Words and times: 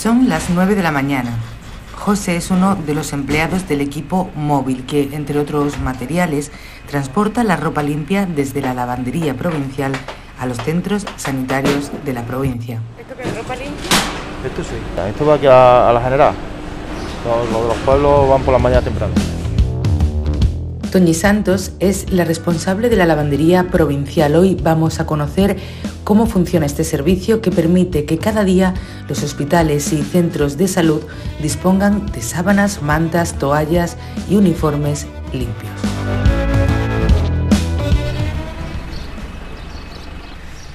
Son 0.00 0.28
las 0.28 0.48
9 0.48 0.76
de 0.76 0.82
la 0.84 0.92
mañana. 0.92 1.30
José 1.96 2.36
es 2.36 2.52
uno 2.52 2.76
de 2.76 2.94
los 2.94 3.12
empleados 3.12 3.66
del 3.66 3.80
equipo 3.80 4.30
móvil 4.36 4.86
que, 4.86 5.10
entre 5.12 5.40
otros 5.40 5.80
materiales, 5.80 6.52
transporta 6.88 7.42
la 7.42 7.56
ropa 7.56 7.82
limpia 7.82 8.24
desde 8.24 8.60
la 8.60 8.74
lavandería 8.74 9.34
provincial 9.34 9.90
a 10.38 10.46
los 10.46 10.58
centros 10.58 11.04
sanitarios 11.16 11.90
de 12.04 12.12
la 12.12 12.22
provincia. 12.22 12.80
¿Esto 12.96 13.14
qué 13.16 13.28
es 13.28 13.36
ropa 13.36 13.56
limpia? 13.56 13.90
Esto 14.46 14.62
sí. 14.62 14.76
Esto 15.08 15.26
va 15.26 15.34
aquí 15.34 15.46
a, 15.46 15.90
a 15.90 15.92
la 15.92 16.00
general. 16.00 16.34
Los, 17.26 17.50
los 17.50 17.62
de 17.62 17.68
los 17.68 17.76
pueblos 17.78 18.28
van 18.28 18.42
por 18.42 18.52
la 18.52 18.60
mañana 18.60 18.82
temprano. 18.82 19.14
Toñi 20.90 21.12
Santos 21.12 21.72
es 21.80 22.10
la 22.10 22.24
responsable 22.24 22.88
de 22.88 22.96
la 22.96 23.04
lavandería 23.04 23.64
provincial. 23.64 24.34
Hoy 24.36 24.56
vamos 24.60 25.00
a 25.00 25.06
conocer 25.06 25.58
cómo 26.02 26.26
funciona 26.26 26.64
este 26.64 26.82
servicio 26.82 27.42
que 27.42 27.50
permite 27.50 28.06
que 28.06 28.16
cada 28.16 28.42
día 28.42 28.72
los 29.06 29.22
hospitales 29.22 29.92
y 29.92 30.02
centros 30.02 30.56
de 30.56 30.66
salud 30.66 31.02
dispongan 31.42 32.06
de 32.06 32.22
sábanas, 32.22 32.80
mantas, 32.80 33.34
toallas 33.34 33.98
y 34.30 34.36
uniformes 34.36 35.06
limpios. 35.32 35.72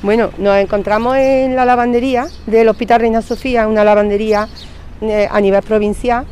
Bueno, 0.04 0.30
nos 0.38 0.58
encontramos 0.58 1.18
en 1.18 1.56
la 1.56 1.66
lavandería 1.66 2.28
del 2.46 2.70
Hospital 2.70 3.00
Reina 3.00 3.24
Sofía, 3.24 3.68
una 3.68 3.84
lavandería 3.84 4.48
eh, 5.02 5.28
a 5.32 5.42
nivel 5.42 5.64
provincial, 5.64 6.26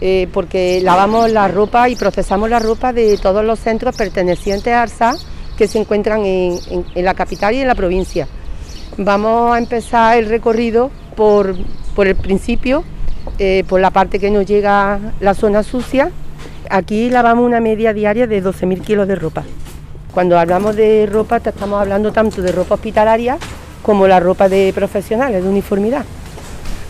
eh, 0.00 0.28
porque 0.32 0.80
lavamos 0.82 1.30
la 1.30 1.48
ropa 1.48 1.88
y 1.88 1.96
procesamos 1.96 2.50
la 2.50 2.58
ropa 2.58 2.92
de 2.92 3.16
todos 3.16 3.44
los 3.44 3.58
centros 3.58 3.96
pertenecientes 3.96 4.72
a 4.72 4.82
ARSA 4.82 5.14
que 5.56 5.68
se 5.68 5.78
encuentran 5.78 6.24
en, 6.24 6.58
la 6.96 7.14
capital 7.14 7.54
y 7.54 7.60
en 7.60 7.68
la 7.68 7.74
provincia. 7.74 8.26
Vamos 8.96 9.54
a 9.54 9.58
empezar 9.58 10.18
el 10.18 10.28
recorrido 10.28 10.90
por, 11.16 11.54
por 11.94 12.06
el 12.06 12.16
principio, 12.16 12.84
eh, 13.38 13.64
por 13.68 13.80
la 13.80 13.90
parte 13.90 14.18
que 14.18 14.30
nos 14.30 14.46
llega 14.46 14.98
la 15.20 15.34
zona 15.34 15.62
sucia. 15.62 16.10
Aquí 16.70 17.08
lavamos 17.10 17.44
una 17.44 17.60
media 17.60 17.92
diaria 17.92 18.26
de 18.26 18.42
12.000 18.42 18.80
kilos 18.80 19.08
de 19.08 19.14
ropa. 19.14 19.44
Cuando 20.12 20.38
hablamos 20.38 20.76
de 20.76 21.08
ropa, 21.10 21.40
te 21.40 21.50
estamos 21.50 21.80
hablando 21.80 22.12
tanto 22.12 22.42
de 22.42 22.52
ropa 22.52 22.74
hospitalaria 22.74 23.38
como 23.82 24.06
la 24.08 24.20
ropa 24.20 24.48
de 24.48 24.72
profesionales, 24.74 25.42
de 25.42 25.48
uniformidad. 25.48 26.04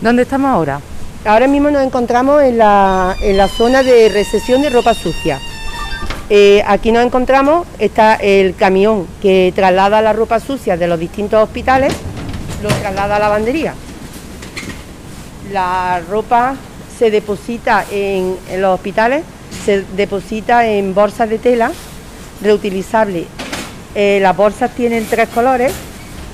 ¿Dónde 0.01 0.23
estamos 0.23 0.49
ahora? 0.49 0.79
Ahora 1.25 1.47
mismo 1.47 1.71
nos 1.71 1.83
encontramos 1.83 2.43
en 2.43 2.59
la, 2.59 3.15
en 3.19 3.35
la 3.35 3.47
zona 3.47 3.81
de 3.81 4.09
recesión 4.09 4.61
de 4.61 4.69
ropa 4.69 4.93
sucia. 4.93 5.39
Eh, 6.29 6.61
aquí 6.67 6.91
nos 6.91 7.03
encontramos, 7.03 7.67
está 7.79 8.13
el 8.13 8.55
camión 8.55 9.07
que 9.23 9.51
traslada 9.55 10.03
la 10.03 10.13
ropa 10.13 10.39
sucia 10.39 10.77
de 10.77 10.87
los 10.87 10.99
distintos 10.99 11.43
hospitales, 11.43 11.93
lo 12.61 12.69
traslada 12.69 13.15
a 13.15 13.19
la 13.19 13.25
lavandería. 13.25 13.73
La 15.51 15.99
ropa 16.07 16.55
se 16.97 17.09
deposita 17.09 17.85
en, 17.91 18.37
los 18.57 18.75
hospitales, 18.75 19.23
se 19.65 19.81
deposita 19.95 20.67
en 20.67 20.93
bolsas 20.93 21.27
de 21.27 21.39
tela 21.39 21.71
reutilizables. 22.43 23.25
Eh, 23.95 24.19
las 24.21 24.37
bolsas 24.37 24.75
tienen 24.75 25.07
tres 25.09 25.29
colores 25.29 25.73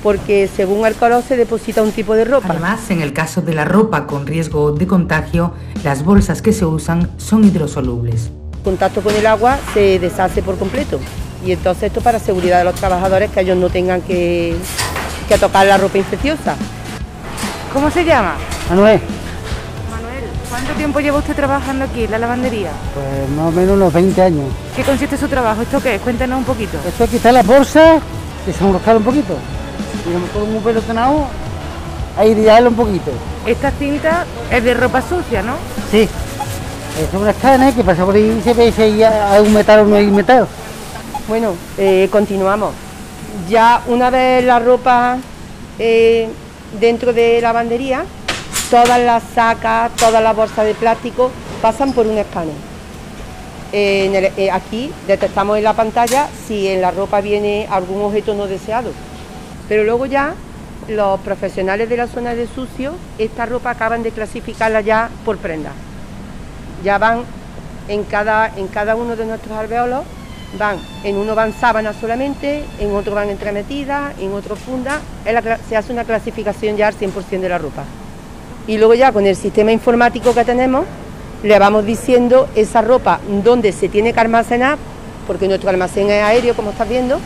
porque 0.02 0.48
según 0.54 0.86
el 0.86 0.94
color 0.94 1.22
se 1.22 1.36
deposita 1.36 1.82
un 1.82 1.92
tipo 1.92 2.14
de 2.14 2.24
ropa. 2.24 2.48
Además, 2.50 2.90
en 2.90 3.00
el 3.02 3.12
caso 3.12 3.40
de 3.40 3.54
la 3.54 3.64
ropa 3.64 4.06
con 4.06 4.26
riesgo 4.26 4.72
de 4.72 4.86
contagio, 4.86 5.52
las 5.84 6.04
bolsas 6.04 6.42
que 6.42 6.52
se 6.52 6.64
usan 6.64 7.10
son 7.18 7.44
hidrosolubles. 7.44 8.30
contacto 8.64 9.00
con 9.00 9.14
el 9.14 9.26
agua 9.26 9.58
se 9.74 9.98
deshace 9.98 10.42
por 10.42 10.56
completo. 10.58 10.98
Y 11.44 11.52
entonces 11.52 11.84
esto 11.84 12.00
para 12.00 12.18
seguridad 12.20 12.58
de 12.58 12.64
los 12.64 12.74
trabajadores 12.76 13.30
que 13.30 13.40
ellos 13.40 13.56
no 13.56 13.68
tengan 13.68 14.00
que, 14.02 14.54
que 15.28 15.38
tocar 15.38 15.66
la 15.66 15.76
ropa 15.78 15.98
infecciosa. 15.98 16.54
¿Cómo 17.72 17.90
se 17.90 18.04
llama? 18.04 18.34
Manuel, 18.68 19.00
Manuel, 19.90 20.24
¿cuánto 20.48 20.72
tiempo 20.74 21.00
lleva 21.00 21.18
usted 21.18 21.34
trabajando 21.34 21.84
aquí 21.86 22.04
en 22.04 22.10
la 22.12 22.18
lavandería? 22.18 22.70
pues 22.94 23.30
más 23.36 23.48
o 23.48 23.50
menos 23.50 23.74
unos 23.76 23.92
20 23.92 24.22
años. 24.22 24.44
¿Qué 24.76 24.82
consiste 24.84 25.16
su 25.16 25.26
trabajo? 25.26 25.62
¿Esto 25.62 25.80
qué 25.80 25.96
es? 25.96 26.00
Cuéntenos 26.02 26.38
un 26.38 26.44
poquito. 26.44 26.76
Esto 26.86 27.04
es 27.04 27.10
quitar 27.10 27.32
las 27.34 27.46
bolsas, 27.46 28.00
desenroscar 28.46 28.96
un 28.96 29.02
poquito. 29.02 29.36
Digamos 30.04 30.30
todo 30.30 30.46
muy 30.46 30.60
pelotonado, 30.60 31.26
airearlo 32.18 32.70
un 32.70 32.76
poquito. 32.76 33.10
Esta 33.46 33.70
cinta 33.72 34.24
es 34.50 34.64
de 34.64 34.74
ropa 34.74 35.00
sucia, 35.02 35.42
¿no? 35.42 35.54
Sí. 35.90 36.08
Es 37.00 37.14
una 37.18 37.30
escáner 37.30 37.72
que 37.72 37.82
pasa 37.82 38.04
por 38.04 38.14
ahí 38.14 38.36
y 38.38 38.42
se 38.42 38.52
ve 38.52 38.70
si 38.72 38.82
hay 39.02 39.40
un 39.40 39.54
metal 39.54 39.80
o 39.80 39.84
no 39.86 39.96
hay 39.96 40.06
metal. 40.06 40.46
Bueno, 41.26 41.54
eh, 41.78 42.08
continuamos. 42.12 42.74
Ya 43.48 43.80
una 43.86 44.10
vez 44.10 44.44
la 44.44 44.58
ropa 44.58 45.16
eh, 45.78 46.28
dentro 46.78 47.12
de 47.12 47.36
la 47.40 47.48
lavandería, 47.48 48.04
todas 48.70 49.00
las 49.00 49.22
sacas, 49.34 49.90
todas 49.96 50.22
las 50.22 50.36
bolsas 50.36 50.66
de 50.66 50.74
plástico 50.74 51.30
pasan 51.62 51.92
por 51.92 52.06
un 52.06 52.18
escáner. 52.18 52.54
Eh, 53.72 54.04
en 54.06 54.14
el- 54.14 54.32
eh, 54.36 54.50
aquí 54.50 54.92
detectamos 55.06 55.56
en 55.56 55.64
la 55.64 55.72
pantalla 55.72 56.28
si 56.46 56.68
en 56.68 56.82
la 56.82 56.90
ropa 56.90 57.22
viene 57.22 57.66
algún 57.70 58.02
objeto 58.02 58.34
no 58.34 58.46
deseado. 58.46 58.90
Pero 59.72 59.84
luego 59.84 60.04
ya 60.04 60.34
los 60.86 61.18
profesionales 61.20 61.88
de 61.88 61.96
la 61.96 62.06
zona 62.06 62.34
de 62.34 62.46
sucio, 62.46 62.92
esta 63.16 63.46
ropa 63.46 63.70
acaban 63.70 64.02
de 64.02 64.10
clasificarla 64.10 64.82
ya 64.82 65.08
por 65.24 65.38
prenda. 65.38 65.70
Ya 66.84 66.98
van 66.98 67.22
en 67.88 68.04
cada, 68.04 68.52
en 68.54 68.66
cada 68.68 68.94
uno 68.96 69.16
de 69.16 69.24
nuestros 69.24 69.56
alveolos, 69.56 70.02
van, 70.58 70.76
en 71.04 71.16
uno 71.16 71.34
van 71.34 71.54
sábanas 71.58 71.96
solamente, 71.98 72.66
en 72.80 72.94
otro 72.94 73.14
van 73.14 73.30
entremetidas, 73.30 74.12
en 74.20 74.34
otro 74.34 74.56
cla- 75.40 75.58
se 75.66 75.74
hace 75.74 75.90
una 75.90 76.04
clasificación 76.04 76.76
ya 76.76 76.88
al 76.88 76.94
100% 76.94 77.40
de 77.40 77.48
la 77.48 77.56
ropa. 77.56 77.84
Y 78.66 78.76
luego 78.76 78.92
ya 78.92 79.10
con 79.10 79.24
el 79.24 79.36
sistema 79.36 79.72
informático 79.72 80.34
que 80.34 80.44
tenemos, 80.44 80.84
le 81.42 81.58
vamos 81.58 81.86
diciendo 81.86 82.46
esa 82.54 82.82
ropa 82.82 83.20
dónde 83.42 83.72
se 83.72 83.88
tiene 83.88 84.12
que 84.12 84.20
almacenar, 84.20 84.76
porque 85.26 85.48
nuestro 85.48 85.70
almacén 85.70 86.10
es 86.10 86.22
aéreo, 86.22 86.52
como 86.54 86.72
estás 86.72 86.90
viendo, 86.90 87.18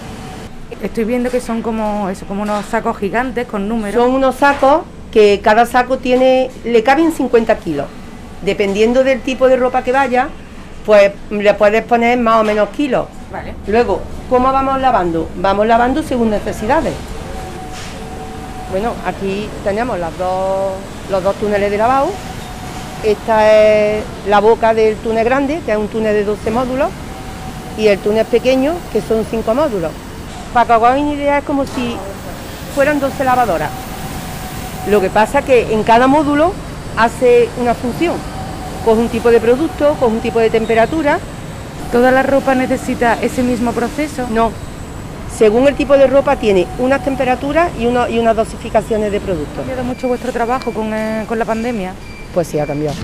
Estoy 0.83 1.05
viendo 1.05 1.31
que 1.31 1.41
son 1.41 1.63
como 1.63 2.09
eso, 2.11 2.27
como 2.27 2.43
unos 2.43 2.65
sacos 2.67 2.99
gigantes 2.99 3.47
con 3.47 3.69
números. 3.69 4.03
Son 4.03 4.15
unos 4.15 4.35
sacos 4.35 4.83
que 5.11 5.41
cada 5.43 5.65
saco 5.65 5.99
tiene, 5.99 6.51
le 6.65 6.83
caben 6.83 7.13
50 7.13 7.57
kilos. 7.59 7.87
Dependiendo 8.43 9.03
del 9.03 9.23
tipo 9.23 9.49
de 9.49 9.57
ropa 9.57 9.83
que 9.83 9.93
vaya, 9.93 10.29
pues 10.85 11.13
le 11.31 11.55
puedes 11.55 11.83
poner 11.85 12.19
más 12.19 12.43
o 12.43 12.45
menos 12.45 12.69
kilos. 12.71 13.07
Vale. 13.33 13.55
Luego, 13.67 14.03
¿cómo 14.29 14.53
vamos 14.53 14.79
lavando? 14.81 15.29
Vamos 15.37 15.67
lavando 15.67 16.03
según 16.03 16.31
necesidades. 16.31 16.93
Bueno, 18.71 18.93
aquí 19.07 19.49
tenemos 19.65 19.99
las 19.99 20.17
dos, 20.19 20.73
los 21.11 21.23
dos 21.23 21.35
túneles 21.37 21.71
de 21.71 21.79
lavado. 21.79 22.09
Esta 23.03 23.53
es 23.53 24.05
la 24.29 24.41
boca 24.41 24.75
del 24.75 24.97
túnel 24.97 25.25
grande, 25.25 25.61
que 25.65 25.73
es 25.73 25.79
un 25.79 25.89
túnel 25.89 26.13
de 26.13 26.25
12 26.25 26.51
módulos, 26.51 26.91
y 27.79 27.87
el 27.89 27.99
túnel 27.99 28.27
pequeño, 28.27 28.75
que 28.93 29.01
son 29.01 29.25
5 29.25 29.55
módulos. 29.55 29.93
Para 30.57 30.67
que 30.67 30.73
os 30.73 30.83
hagáis 30.85 31.05
una 31.05 31.13
idea, 31.13 31.37
es 31.39 31.45
como 31.45 31.67
si 31.67 31.99
fueran 32.75 32.99
12 32.99 33.25
lavadoras. 33.25 33.69
Lo 34.89 35.03
que 35.03 35.11
pasa 35.11 35.43
que 35.43 35.71
en 35.75 35.83
cada 35.83 36.07
módulo 36.07 36.55
hace 36.97 37.51
una 37.61 37.75
función. 37.75 38.15
Coge 38.83 39.01
un 39.03 39.09
tipo 39.11 39.31
de 39.31 39.39
producto, 39.39 39.95
coge 40.01 40.13
un 40.15 40.21
tipo 40.21 40.39
de 40.41 40.49
temperatura, 40.49 41.19
¿Toda 41.93 42.11
la 42.11 42.23
ropa 42.23 42.55
necesita 42.55 43.19
ese 43.21 43.43
mismo 43.43 43.73
proceso? 43.73 44.27
no. 44.31 44.51
Según 45.37 45.69
el 45.69 45.75
tipo 45.75 45.93
de 45.99 46.07
ropa 46.07 46.37
tiene 46.37 46.67
unas 46.79 47.05
temperaturas 47.05 47.71
y, 47.79 47.85
uno- 47.87 48.09
y 48.09 48.19
unas 48.19 48.35
dosificaciones 48.35 49.11
de 49.13 49.19
¿Ha 49.19 49.21
productos. 49.21 49.57
cambiado 49.59 49.85
mucho 49.85 50.09
vuestro 50.09 50.33
trabajo 50.33 50.73
con, 50.73 50.95
eh, 50.95 51.25
con 51.29 51.39
la 51.39 51.45
pandemia? 51.45 51.93
Pues 52.33 52.49
sí, 52.49 52.59
ha 52.59 52.67
cambiado. 52.67 52.97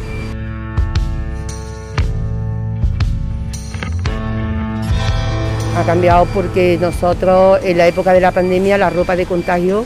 Ha 5.82 5.84
cambiado 5.84 6.26
porque 6.26 6.78
nosotros 6.80 7.58
en 7.64 7.76
la 7.76 7.88
época 7.88 8.12
de 8.12 8.20
la 8.20 8.30
pandemia 8.30 8.78
la 8.78 8.88
ropa 8.88 9.16
de 9.16 9.26
contagio 9.26 9.84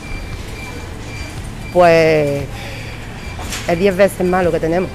pues 1.73 2.43
es 3.67 3.79
10 3.79 3.97
veces 3.97 4.27
más 4.27 4.43
lo 4.43 4.51
que 4.51 4.59
tenemos. 4.59 4.91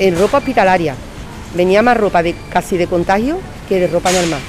En 0.00 0.18
ropa 0.18 0.38
hospitalaria 0.38 0.96
venía 1.54 1.80
más 1.80 1.96
ropa 1.96 2.24
de 2.24 2.34
casi 2.52 2.76
de 2.76 2.88
contagio 2.88 3.38
que 3.68 3.78
de 3.78 3.86
ropa 3.86 4.10
normal. 4.10 4.40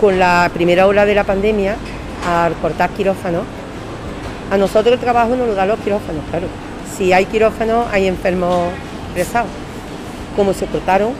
Con 0.00 0.18
la 0.18 0.50
primera 0.54 0.86
ola 0.86 1.04
de 1.04 1.14
la 1.14 1.24
pandemia, 1.24 1.76
al 2.26 2.54
cortar 2.54 2.88
quirófanos, 2.88 3.42
a 4.50 4.56
nosotros 4.56 4.94
el 4.94 4.98
trabajo 4.98 5.36
nos 5.36 5.46
lo 5.46 5.54
dan 5.54 5.68
los 5.68 5.78
quirófanos, 5.80 6.24
claro. 6.30 6.46
Si 6.96 7.12
hay 7.12 7.26
quirófanos, 7.26 7.86
hay 7.92 8.06
enfermos 8.06 8.70
ingresados. 9.10 9.50
Como 10.34 10.54
se 10.54 10.64
cortaron, 10.64 11.12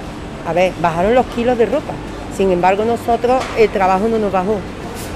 a 0.46 0.54
ver, 0.54 0.72
bajaron 0.80 1.14
los 1.14 1.26
kilos 1.26 1.58
de 1.58 1.66
ropa. 1.66 1.92
Sin 2.38 2.52
embargo, 2.52 2.84
nosotros 2.84 3.42
el 3.58 3.68
trabajo 3.68 4.06
no 4.06 4.16
nos 4.16 4.30
bajó, 4.30 4.60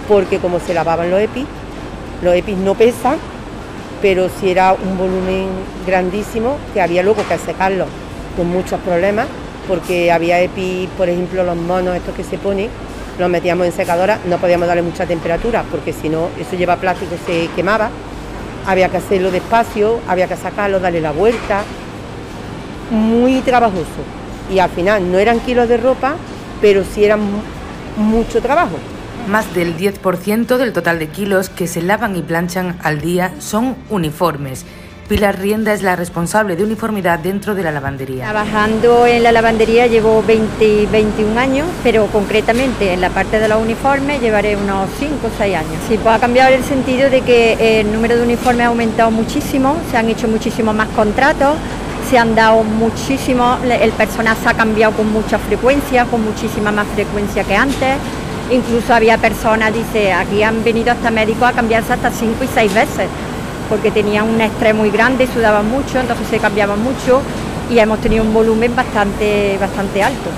porque 0.09 0.39
como 0.39 0.59
se 0.59 0.75
lavaban 0.75 1.09
los 1.09 1.21
EPIs, 1.21 1.47
los 2.21 2.35
EPIs 2.35 2.59
no 2.59 2.75
pesan, 2.75 3.17
pero 4.03 4.29
si 4.29 4.51
era 4.51 4.73
un 4.73 4.99
volumen 4.99 5.47
grandísimo 5.87 6.57
que 6.75 6.81
había 6.81 7.05
luego 7.05 7.23
que 7.29 7.39
secarlo 7.39 7.87
con 8.37 8.49
muchos 8.49 8.81
problemas, 8.81 9.29
porque 9.69 10.11
había 10.11 10.41
EPIs, 10.41 10.89
por 10.99 11.09
ejemplo, 11.09 11.45
los 11.45 11.55
monos 11.55 11.95
estos 11.95 12.13
que 12.17 12.25
se 12.25 12.39
ponen, 12.39 12.69
los 13.21 13.31
metíamos 13.31 13.67
en 13.67 13.73
secadora, 13.73 14.19
no 14.29 14.39
podíamos 14.39 14.67
darle 14.67 14.83
mucha 14.83 15.07
temperatura, 15.07 15.63
porque 15.71 15.93
si 15.93 16.09
no, 16.09 16.27
eso 16.41 16.57
lleva 16.57 16.75
plástico, 16.75 17.15
se 17.25 17.47
quemaba. 17.55 17.89
había 18.67 18.89
que 18.89 18.97
hacerlo 18.97 19.31
despacio, 19.31 20.01
había 20.09 20.27
que 20.27 20.35
sacarlo, 20.35 20.81
darle 20.81 21.01
la 21.01 21.13
vuelta, 21.13 21.63
muy 22.91 23.43
trabajoso. 23.43 24.03
Y 24.53 24.59
al 24.59 24.71
final 24.71 25.13
no 25.13 25.21
eran 25.21 25.39
kilos 25.39 25.69
de 25.69 25.77
ropa, 25.77 26.17
pero 26.63 26.85
sí 26.85 27.05
eran 27.05 27.21
mucho 27.99 28.41
trabajo. 28.41 28.79
Más 29.29 29.55
del 29.55 29.77
10% 29.77 30.57
del 30.57 30.73
total 30.73 30.99
de 30.99 31.09
kilos 31.09 31.51
que 31.51 31.67
se 31.67 31.83
lavan 31.83 32.17
y 32.17 32.23
planchan 32.23 32.79
al 32.83 33.03
día 33.03 33.33
son 33.39 33.77
uniformes. 33.91 34.65
Pilar 35.09 35.39
Rienda 35.39 35.75
es 35.75 35.83
la 35.83 35.95
responsable 35.95 36.57
de 36.57 36.65
uniformidad 36.65 37.19
dentro 37.19 37.55
de 37.55 37.63
la 37.63 37.71
lavandería. 37.71 38.25
Trabajando 38.25 39.07
en 39.07 39.23
la 39.23 39.31
lavandería 39.31 39.87
llevo 39.87 40.23
20, 40.23 40.87
21 40.91 41.39
años, 41.39 41.69
pero 41.83 42.07
concretamente 42.07 42.95
en 42.95 43.01
la 43.01 43.11
parte 43.11 43.39
de 43.39 43.47
los 43.47 43.61
uniformes 43.61 44.23
llevaré 44.23 44.57
unos 44.57 44.89
5 44.99 45.15
o 45.27 45.31
6 45.37 45.57
años. 45.57 45.75
Sí, 45.87 45.99
pues 46.03 46.15
ha 46.15 46.19
cambiado 46.19 46.55
el 46.55 46.65
sentido 46.65 47.11
de 47.11 47.21
que 47.21 47.81
el 47.81 47.93
número 47.93 48.17
de 48.17 48.23
uniformes 48.23 48.65
ha 48.65 48.69
aumentado 48.69 49.11
muchísimo, 49.11 49.77
se 49.91 49.99
han 49.99 50.09
hecho 50.09 50.29
muchísimos 50.29 50.75
más 50.75 50.89
contratos, 50.91 51.57
se 52.13 52.19
han 52.19 52.35
dado 52.35 52.63
muchísimo, 52.63 53.57
el 53.65 53.91
personal 53.93 54.37
se 54.37 54.47
ha 54.47 54.53
cambiado 54.53 54.93
con 54.93 55.11
mucha 55.11 55.39
frecuencia, 55.39 56.05
con 56.05 56.23
muchísima 56.23 56.71
más 56.71 56.87
frecuencia 56.89 57.43
que 57.43 57.57
antes. 57.57 57.97
Incluso 58.51 58.93
había 58.93 59.17
personas, 59.17 59.73
dice, 59.73 60.13
aquí 60.13 60.43
han 60.43 60.63
venido 60.63 60.93
hasta 60.93 61.11
médicos 61.11 61.45
a 61.45 61.53
cambiarse 61.53 61.95
hasta 61.95 62.11
5 62.11 62.45
y 62.45 62.49
6 62.49 62.75
veces 62.75 63.09
porque 63.71 63.91
tenían 63.91 64.29
un 64.29 64.39
estrés 64.43 64.75
muy 64.75 64.91
grande, 64.91 65.27
sudaban 65.27 65.71
mucho, 65.71 66.01
entonces 66.01 66.27
se 66.29 66.39
cambiaban 66.39 66.83
mucho 66.83 67.23
y 67.71 67.79
hemos 67.79 67.99
tenido 68.03 68.25
un 68.25 68.35
volumen 68.35 68.77
bastante, 68.77 69.57
bastante 69.59 70.03
alto. 70.03 70.29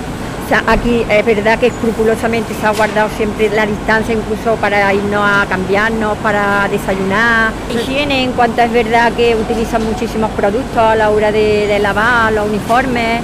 Aquí 0.67 1.03
es 1.09 1.25
verdad 1.25 1.57
que 1.57 1.67
escrupulosamente 1.67 2.53
se 2.53 2.67
ha 2.67 2.69
guardado 2.69 3.09
siempre 3.17 3.49
la 3.49 3.65
distancia, 3.65 4.13
incluso 4.13 4.55
para 4.57 4.93
irnos 4.93 5.21
a 5.23 5.45
cambiarnos, 5.49 6.17
para 6.19 6.67
desayunar. 6.69 7.51
Higiene, 7.73 8.23
en 8.23 8.31
cuanto 8.33 8.61
es 8.61 8.71
verdad 8.71 9.11
que 9.13 9.35
utilizan 9.35 9.83
muchísimos 9.83 10.29
productos 10.31 10.77
a 10.77 10.95
la 10.95 11.09
hora 11.09 11.31
de, 11.31 11.79
lavar 11.79 12.31
los 12.31 12.47
uniformes 12.47 13.21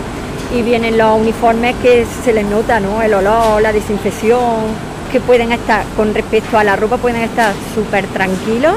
y 0.51 0.63
vienen 0.63 0.97
los 0.97 1.19
uniformes 1.19 1.75
que 1.81 2.05
se 2.23 2.33
les 2.33 2.45
nota, 2.45 2.79
¿no? 2.79 3.03
El 3.03 3.13
olor, 3.13 3.61
la 3.61 3.71
desinfección, 3.71 4.65
que 5.11 5.19
pueden 5.19 5.51
estar, 5.51 5.85
con 5.95 6.15
respecto 6.15 6.57
a 6.57 6.63
la 6.63 6.75
ropa, 6.75 6.97
pueden 6.97 7.21
estar 7.21 7.53
súper 7.75 8.07
tranquilos 8.07 8.75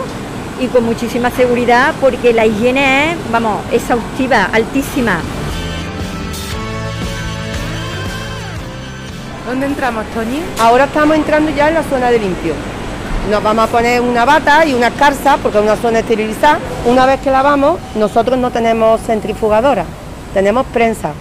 y 0.60 0.66
con 0.66 0.84
muchísima 0.84 1.30
seguridad 1.30 1.94
porque 2.00 2.34
la 2.34 2.44
higiene 2.44 3.12
es, 3.12 3.16
vamos, 3.32 3.60
exhaustiva, 3.72 4.50
altísima. 4.52 5.20
¿Dónde 9.46 9.66
entramos, 9.66 10.04
Tony? 10.14 10.40
Ahora 10.58 10.84
estamos 10.84 11.16
entrando 11.16 11.50
ya 11.50 11.68
en 11.68 11.74
la 11.74 11.82
zona 11.82 12.10
de 12.10 12.18
limpio. 12.18 12.54
Nos 13.30 13.42
vamos 13.42 13.64
a 13.64 13.68
poner 13.68 14.00
una 14.00 14.24
bata 14.24 14.64
y 14.64 14.74
una 14.74 14.90
carza 14.90 15.36
porque 15.36 15.58
es 15.58 15.64
una 15.64 15.76
zona 15.76 15.98
esterilizada. 16.00 16.58
Una 16.86 17.06
vez 17.06 17.20
que 17.20 17.30
lavamos, 17.30 17.78
nosotros 17.94 18.38
no 18.38 18.50
tenemos 18.50 19.00
centrifugadora, 19.02 19.84
tenemos 20.32 20.66
prensa. 20.66 21.12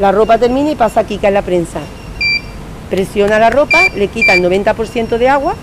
La 0.00 0.12
ropa 0.12 0.38
termina 0.38 0.70
y 0.70 0.76
pasa 0.76 1.00
aquí, 1.00 1.18
que 1.18 1.26
es 1.26 1.32
la 1.32 1.42
prensa. 1.42 1.80
Presiona 2.90 3.38
la 3.38 3.50
ropa, 3.50 3.78
le 3.94 4.08
quita 4.08 4.34
el 4.34 4.42
90% 4.42 5.18
de 5.18 5.28
agua 5.28 5.54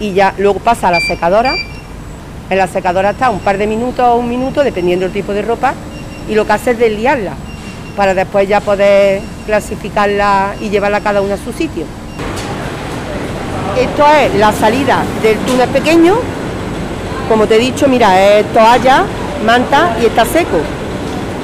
y 0.00 0.12
ya 0.12 0.34
luego 0.38 0.60
pasa 0.60 0.88
a 0.88 0.92
la 0.92 1.00
secadora 1.00 1.54
en 2.48 2.58
la 2.58 2.68
secadora 2.68 3.10
está 3.10 3.30
un 3.30 3.40
par 3.40 3.58
de 3.58 3.66
minutos 3.66 4.06
o 4.06 4.16
un 4.16 4.28
minuto, 4.28 4.62
dependiendo 4.62 5.04
del 5.04 5.12
tipo 5.12 5.32
de 5.32 5.42
ropa, 5.42 5.74
y 6.28 6.34
lo 6.34 6.46
que 6.46 6.52
hace 6.52 6.70
es 6.72 6.78
desliarla, 6.78 7.32
para 7.96 8.14
después 8.14 8.48
ya 8.48 8.60
poder 8.60 9.20
clasificarla 9.46 10.54
y 10.60 10.68
llevarla 10.68 11.00
cada 11.00 11.20
una 11.22 11.34
a 11.34 11.38
su 11.38 11.52
sitio. 11.52 11.84
Esto 13.78 14.04
es 14.08 14.34
la 14.34 14.52
salida 14.52 15.02
del 15.22 15.38
túnel 15.38 15.68
pequeño, 15.70 16.16
como 17.28 17.46
te 17.46 17.56
he 17.56 17.58
dicho, 17.58 17.88
mira, 17.88 18.38
es 18.38 18.46
toalla, 18.52 19.04
manta 19.44 19.96
y 20.00 20.06
está 20.06 20.24
seco. 20.24 20.58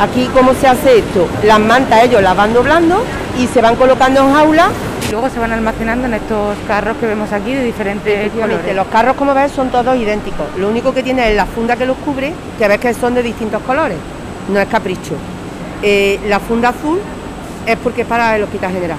Aquí, 0.01 0.29
¿cómo 0.33 0.55
se 0.55 0.67
hace 0.67 0.99
esto? 0.99 1.27
Las 1.45 1.61
mantas 1.61 2.05
ellos 2.05 2.23
las 2.23 2.37
van 2.37 2.55
doblando 2.55 3.03
y 3.39 3.47
se 3.47 3.61
van 3.61 3.77
colocando 3.77 4.21
en 4.21 4.33
jaulas 4.33 4.71
luego 5.13 5.29
se 5.29 5.39
van 5.39 5.53
almacenando 5.53 6.07
en 6.07 6.15
estos 6.15 6.57
carros 6.67 6.97
que 6.97 7.07
vemos 7.07 7.31
aquí 7.33 7.53
de 7.53 7.63
diferentes 7.63 8.33
colores. 8.33 8.75
Los 8.75 8.87
carros, 8.87 9.15
como 9.15 9.35
ves, 9.35 9.53
son 9.53 9.69
todos 9.69 9.95
idénticos. 9.95 10.47
Lo 10.59 10.69
único 10.69 10.95
que 10.95 11.03
tiene 11.03 11.31
es 11.31 11.37
la 11.37 11.45
funda 11.45 11.77
que 11.77 11.85
los 11.85 11.99
cubre, 11.99 12.33
que 12.59 12.67
ves 12.67 12.79
que 12.79 12.95
son 12.95 13.15
de 13.15 13.23
distintos 13.23 13.63
colores. 13.63 13.99
No 14.49 14.59
es 14.59 14.67
capricho. 14.69 15.15
Eh, 15.83 16.21
la 16.29 16.39
funda 16.39 16.69
azul 16.71 17.01
es 17.67 17.77
porque 17.79 18.03
es 18.03 18.07
para 18.07 18.37
el 18.37 18.43
hospital 18.43 18.73
general. 18.73 18.99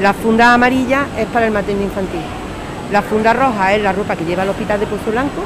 La 0.00 0.12
funda 0.12 0.54
amarilla 0.54 1.06
es 1.16 1.26
para 1.26 1.46
el 1.46 1.52
materno 1.52 1.82
infantil. 1.82 2.20
La 2.90 3.02
funda 3.02 3.32
roja 3.32 3.74
es 3.74 3.82
la 3.82 3.92
ropa 3.92 4.16
que 4.16 4.24
lleva 4.24 4.42
el 4.42 4.50
hospital 4.50 4.80
de 4.80 4.86
Pozo 4.86 5.10
Blanco. 5.10 5.42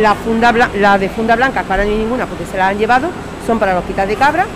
La, 0.00 0.14
funda 0.14 0.52
la 0.52 0.96
de 0.96 1.08
funda 1.08 1.34
blanca, 1.34 1.64
para 1.64 1.84
no 1.84 1.90
hay 1.90 1.98
ninguna 1.98 2.26
porque 2.26 2.46
se 2.46 2.56
la 2.56 2.68
han 2.68 2.78
llevado, 2.78 3.08
son 3.46 3.58
para 3.58 3.72
el 3.72 3.78
hospital 3.78 4.06
de 4.06 4.14
Cabra 4.14 4.46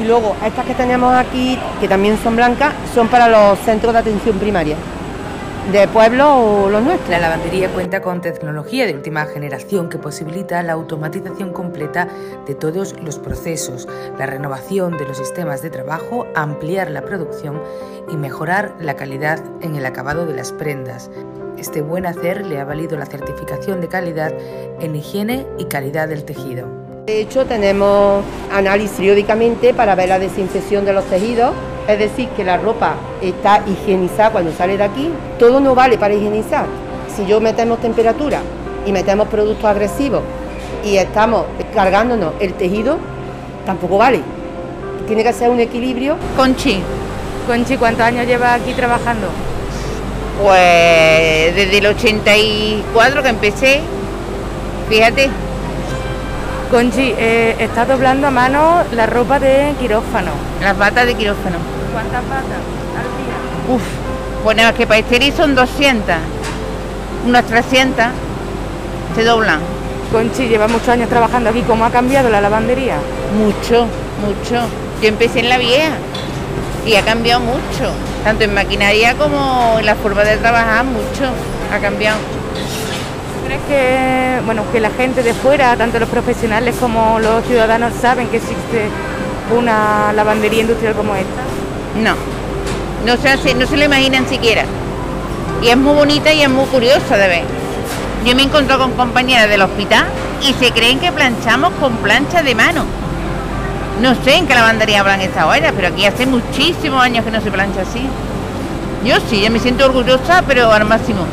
y 0.00 0.04
luego 0.04 0.34
estas 0.44 0.66
que 0.66 0.74
tenemos 0.74 1.14
aquí, 1.14 1.56
que 1.80 1.86
también 1.86 2.18
son 2.20 2.34
blancas, 2.34 2.72
son 2.92 3.06
para 3.06 3.28
los 3.28 3.60
centros 3.60 3.92
de 3.92 4.00
atención 4.00 4.36
primaria 4.38 4.76
de 5.72 5.88
pueblo 5.88 6.36
o 6.36 6.70
los 6.70 6.82
nuestros. 6.82 7.10
La 7.10 7.18
lavandería 7.18 7.68
cuenta 7.70 8.00
con 8.00 8.20
tecnología 8.20 8.86
de 8.86 8.94
última 8.94 9.26
generación 9.26 9.88
que 9.88 9.98
posibilita 9.98 10.62
la 10.62 10.74
automatización 10.74 11.52
completa 11.52 12.08
de 12.46 12.54
todos 12.54 12.94
los 13.02 13.18
procesos, 13.18 13.88
la 14.18 14.26
renovación 14.26 14.96
de 14.96 15.06
los 15.06 15.18
sistemas 15.18 15.62
de 15.62 15.70
trabajo, 15.70 16.26
ampliar 16.34 16.90
la 16.90 17.02
producción 17.02 17.60
y 18.10 18.16
mejorar 18.16 18.74
la 18.80 18.94
calidad 18.94 19.42
en 19.60 19.74
el 19.74 19.86
acabado 19.86 20.24
de 20.26 20.34
las 20.34 20.52
prendas. 20.52 21.10
Este 21.58 21.82
buen 21.82 22.06
hacer 22.06 22.46
le 22.46 22.60
ha 22.60 22.64
valido 22.64 22.96
la 22.96 23.06
certificación 23.06 23.80
de 23.80 23.88
calidad 23.88 24.32
en 24.80 24.94
higiene 24.94 25.46
y 25.58 25.64
calidad 25.64 26.08
del 26.08 26.24
tejido. 26.24 26.68
De 27.06 27.20
hecho, 27.20 27.46
tenemos 27.46 28.24
análisis 28.52 28.96
periódicamente 28.96 29.72
para 29.72 29.94
ver 29.94 30.08
la 30.08 30.18
desinfección 30.18 30.84
de 30.84 30.92
los 30.92 31.04
tejidos, 31.06 31.54
es 31.88 31.98
decir, 31.98 32.28
que 32.30 32.44
la 32.44 32.56
ropa 32.56 32.94
está 33.20 33.62
higienizada 33.66 34.30
cuando 34.30 34.52
sale 34.52 34.76
de 34.76 34.84
aquí. 34.84 35.10
Todo 35.38 35.60
no 35.60 35.74
vale 35.74 35.98
para 35.98 36.14
higienizar. 36.14 36.66
Si 37.14 37.26
yo 37.26 37.40
metemos 37.40 37.80
temperatura 37.80 38.40
y 38.84 38.92
metemos 38.92 39.28
productos 39.28 39.64
agresivos 39.64 40.22
y 40.84 40.96
estamos 40.96 41.44
cargándonos 41.74 42.34
el 42.40 42.54
tejido, 42.54 42.98
tampoco 43.64 43.98
vale. 43.98 44.20
Tiene 45.06 45.22
que 45.22 45.32
ser 45.32 45.50
un 45.50 45.60
equilibrio. 45.60 46.16
Conchi, 46.36 46.82
Conchi, 47.46 47.76
¿cuántos 47.76 48.04
años 48.04 48.26
lleva 48.26 48.54
aquí 48.54 48.72
trabajando? 48.72 49.28
Pues 50.42 51.54
desde 51.54 51.78
el 51.78 51.86
84 51.86 53.22
que 53.22 53.28
empecé, 53.28 53.80
fíjate, 54.88 55.30
Conchi, 56.70 57.14
eh, 57.16 57.54
está 57.60 57.84
doblando 57.86 58.26
a 58.26 58.30
mano 58.30 58.82
la 58.92 59.06
ropa 59.06 59.38
de 59.38 59.72
quirófano. 59.80 60.32
Las 60.62 60.76
batas 60.76 61.06
de 61.06 61.14
quirófano. 61.14 61.75
¿Cuántas 61.96 62.28
batas 62.28 62.60
al 62.92 63.08
día? 63.16 63.74
Uf, 63.74 63.82
bueno, 64.44 64.62
que 64.74 64.86
para 64.86 65.00
esterir 65.00 65.32
son 65.32 65.54
200, 65.54 66.14
unas 67.26 67.46
300 67.46 68.04
se 69.14 69.24
doblan. 69.24 69.60
Conchi, 70.12 70.46
lleva 70.46 70.68
muchos 70.68 70.90
años 70.90 71.08
trabajando 71.08 71.48
aquí. 71.48 71.62
¿Cómo 71.62 71.86
ha 71.86 71.90
cambiado 71.90 72.28
la 72.28 72.42
lavandería? 72.42 72.98
Mucho, 73.38 73.86
mucho. 74.20 74.66
Yo 75.00 75.08
empecé 75.08 75.40
en 75.40 75.48
la 75.48 75.56
vieja 75.56 75.92
y 76.84 76.96
ha 76.96 77.02
cambiado 77.02 77.40
mucho, 77.40 77.90
tanto 78.24 78.44
en 78.44 78.52
maquinaria 78.52 79.14
como 79.14 79.78
en 79.78 79.86
la 79.86 79.94
forma 79.94 80.22
de 80.22 80.36
trabajar, 80.36 80.84
mucho 80.84 81.30
ha 81.72 81.78
cambiado 81.78 82.18
crees 83.46 83.62
que, 83.68 84.44
bueno, 84.44 84.64
que 84.72 84.80
la 84.80 84.90
gente 84.90 85.22
de 85.22 85.32
fuera, 85.32 85.76
tanto 85.76 85.98
los 85.98 86.08
profesionales 86.08 86.74
como 86.80 87.20
los 87.20 87.44
ciudadanos, 87.46 87.94
saben 87.94 88.28
que 88.28 88.38
existe 88.38 88.88
una 89.56 90.12
lavandería 90.12 90.62
industrial 90.62 90.94
como 90.94 91.14
esta? 91.14 91.55
No, 92.02 92.14
no 93.06 93.16
se, 93.16 93.54
no 93.54 93.66
se 93.66 93.76
lo 93.76 93.84
imaginan 93.84 94.28
siquiera. 94.28 94.64
Y 95.62 95.68
es 95.68 95.76
muy 95.76 95.94
bonita 95.94 96.32
y 96.32 96.42
es 96.42 96.50
muy 96.50 96.66
curiosa 96.66 97.16
de 97.16 97.28
ver. 97.28 97.44
Yo 98.24 98.34
me 98.34 98.42
encontrado 98.42 98.82
con 98.82 98.92
compañeras 98.92 99.48
del 99.48 99.62
hospital 99.62 100.06
y 100.42 100.52
se 100.54 100.72
creen 100.72 100.98
que 100.98 101.12
planchamos 101.12 101.72
con 101.80 101.96
plancha 101.98 102.42
de 102.42 102.54
mano. 102.54 102.84
No 104.02 104.14
sé 104.24 104.34
en 104.34 104.46
qué 104.46 104.54
lavandería 104.54 105.00
habrán 105.00 105.20
estado 105.20 105.54
ellas, 105.54 105.72
pero 105.74 105.88
aquí 105.88 106.04
hace 106.04 106.26
muchísimos 106.26 107.02
años 107.02 107.24
que 107.24 107.30
no 107.30 107.40
se 107.40 107.50
plancha 107.50 107.82
así. 107.82 108.06
Yo 109.04 109.16
sí, 109.30 109.40
yo 109.40 109.50
me 109.50 109.58
siento 109.58 109.86
orgullosa, 109.86 110.42
pero 110.46 110.70
al 110.72 110.84
máximo. 110.84 111.24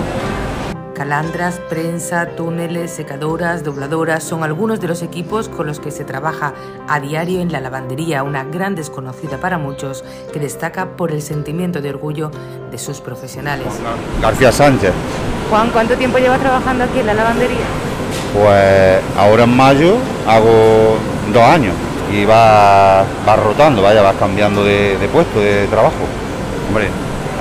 Calandras, 0.94 1.60
prensa, 1.70 2.28
túneles, 2.38 2.92
secadoras, 2.92 3.64
dobladoras 3.64 4.24
son 4.24 4.44
algunos 4.44 4.80
de 4.80 4.88
los 4.88 5.02
equipos 5.02 5.50
con 5.50 5.66
los 5.66 5.80
que 5.80 5.90
se 5.90 6.06
trabaja 6.06 6.54
a 6.88 7.00
diario 7.00 7.42
en 7.42 7.52
la 7.52 7.60
lavandería, 7.60 8.22
una 8.22 8.44
gran 8.44 8.76
desconocida 8.76 9.40
para 9.40 9.58
muchos 9.58 10.04
que 10.32 10.40
destaca 10.40 10.96
por 10.96 11.12
el 11.12 11.24
sentimiento 11.24 11.82
de 11.82 11.90
orgullo 11.90 12.30
de 12.70 12.78
sus 12.78 13.02
profesionales. 13.02 13.66
García 14.22 14.52
Sánchez. 14.52 14.92
Juan, 15.50 15.72
¿cuánto 15.72 15.96
tiempo 15.96 16.20
llevas 16.20 16.40
trabajando 16.40 16.84
aquí 16.84 17.00
en 17.00 17.08
la 17.08 17.16
lavandería? 17.16 17.66
Pues 18.32 19.02
ahora 19.18 19.46
en 19.46 19.58
mayo 19.58 19.96
hago 20.28 20.98
dos 21.34 21.44
años 21.44 21.74
y 22.12 22.24
va, 22.26 23.04
va 23.28 23.36
rotando, 23.36 23.82
vaya, 23.82 24.04
vas 24.04 24.16
cambiando 24.18 24.64
de, 24.64 25.10
puesto, 25.12 25.40
de 25.40 25.66
trabajo. 25.68 26.06
Hombre, 26.68 26.88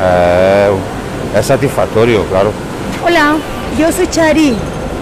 eh, 0.00 0.70
es 1.36 1.44
satisfactorio, 1.44 2.24
claro. 2.24 2.50
Hola, 3.04 3.34
yo 3.76 3.90
soy 3.90 4.06
Chari. 4.06 4.54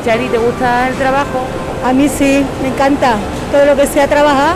Chari, 0.07 0.29
¿te 0.29 0.39
gusta 0.39 0.89
el 0.89 0.95
trabajo? 0.95 1.45
A 1.85 1.93
mí 1.93 2.09
sí, 2.09 2.43
me 2.63 2.69
encanta. 2.69 3.17
Todo 3.53 3.67
lo 3.67 3.77
que 3.77 3.87
sea 3.87 4.09
trabajar, 4.09 4.55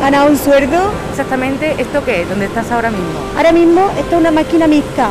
ganar 0.00 0.28
un 0.28 0.36
sueldo. 0.36 0.90
Exactamente, 1.12 1.76
¿esto 1.78 2.04
qué 2.04 2.22
es? 2.22 2.28
¿Dónde 2.28 2.46
estás 2.46 2.72
ahora 2.72 2.90
mismo? 2.90 3.20
Ahora 3.36 3.52
mismo 3.52 3.88
esto 3.96 4.16
es 4.16 4.20
una 4.20 4.32
máquina 4.32 4.66
mixta. 4.66 5.10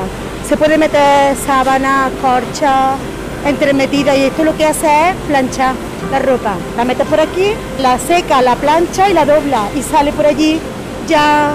Se 0.49 0.57
puede 0.57 0.77
meter 0.77 1.33
sábanas, 1.37 2.11
corchas, 2.21 2.97
entremetidas 3.45 4.17
y 4.17 4.23
esto 4.23 4.43
lo 4.43 4.57
que 4.57 4.65
hace 4.65 4.87
es 4.87 5.15
planchar 5.29 5.75
la 6.11 6.19
ropa. 6.19 6.55
La 6.75 6.83
metes 6.83 7.07
por 7.07 7.21
aquí, 7.21 7.53
la 7.79 7.97
seca, 7.99 8.41
la 8.41 8.55
plancha 8.55 9.09
y 9.09 9.13
la 9.13 9.25
dobla 9.25 9.69
y 9.73 9.81
sale 9.81 10.11
por 10.11 10.25
allí 10.25 10.59
ya 11.07 11.51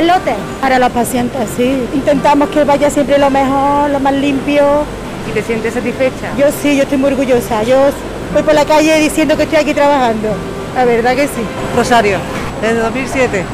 el 0.00 0.08
lote. 0.08 0.34
Para 0.60 0.80
los 0.80 0.90
pacientes, 0.90 1.48
sí. 1.56 1.86
Intentamos 1.94 2.48
que 2.48 2.64
vaya 2.64 2.90
siempre 2.90 3.18
lo 3.18 3.30
mejor, 3.30 3.90
lo 3.90 4.00
más 4.00 4.14
limpio. 4.14 4.84
¿Y 5.28 5.32
te 5.32 5.42
sientes 5.42 5.74
satisfecha? 5.74 6.36
Yo 6.36 6.46
sí, 6.62 6.76
yo 6.76 6.82
estoy 6.82 6.98
muy 6.98 7.10
orgullosa. 7.10 7.62
Yo 7.62 7.90
voy 8.32 8.42
por 8.42 8.54
la 8.54 8.64
calle 8.64 8.98
diciendo 8.98 9.36
que 9.36 9.44
estoy 9.44 9.58
aquí 9.58 9.74
trabajando. 9.74 10.28
La 10.74 10.84
verdad 10.84 11.14
que 11.14 11.26
sí. 11.26 11.42
Rosario, 11.76 12.18
desde 12.60 12.78
2007. 12.80 13.44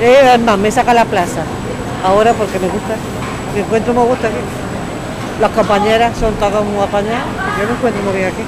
Eh, 0.00 0.38
más, 0.44 0.58
me 0.58 0.70
saca 0.70 0.94
la 0.94 1.04
plaza. 1.04 1.42
Ahora 2.04 2.32
porque 2.32 2.58
me 2.58 2.68
gusta, 2.68 2.94
me 3.54 3.60
encuentro 3.60 3.92
muy 3.94 4.04
gusto 4.04 4.26
aquí. 4.26 4.36
Las 5.40 5.50
compañeras 5.52 6.16
son 6.18 6.34
todas 6.34 6.64
muy 6.64 6.82
apañadas. 6.82 7.24
Yo 7.60 7.66
me 7.66 7.74
encuentro 7.74 8.02
muy 8.02 8.12
bien 8.14 8.28
aquí. 8.28 8.42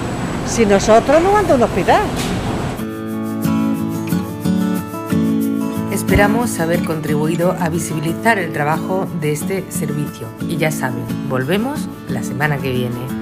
Si 0.47 0.67
nosotros 0.67 1.23
no 1.23 1.33
vamos 1.33 1.50
a 1.50 1.55
un 1.55 1.62
hospital. 1.62 2.02
Esperamos 6.11 6.59
haber 6.59 6.85
contribuido 6.85 7.52
a 7.52 7.69
visibilizar 7.69 8.37
el 8.37 8.52
trabajo 8.52 9.07
de 9.21 9.31
este 9.31 9.71
servicio. 9.71 10.26
Y 10.40 10.57
ya 10.57 10.73
saben, 10.73 11.05
volvemos 11.29 11.88
la 12.09 12.25
semana 12.25 12.59
que 12.59 12.73
viene. 12.73 13.19